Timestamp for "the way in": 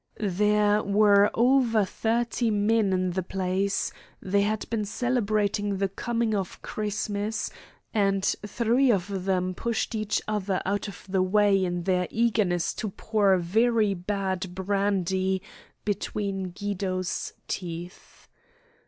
11.07-11.83